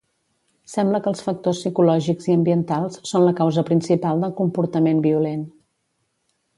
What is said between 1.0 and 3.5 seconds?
que els factors psicològics i ambientals són la